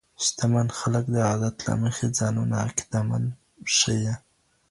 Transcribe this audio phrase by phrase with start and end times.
[0.23, 3.27] شتمن خلګ د عادت له مخې ځانونه عقیده مند
[3.75, 4.13] ښیي.